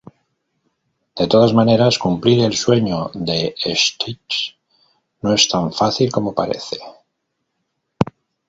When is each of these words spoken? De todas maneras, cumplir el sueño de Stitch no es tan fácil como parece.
De 1.15 1.27
todas 1.27 1.53
maneras, 1.53 1.99
cumplir 1.99 2.41
el 2.43 2.55
sueño 2.55 3.11
de 3.13 3.53
Stitch 3.75 4.57
no 5.21 5.31
es 5.31 5.47
tan 5.47 5.71
fácil 5.71 6.11
como 6.11 6.33
parece. 6.33 6.77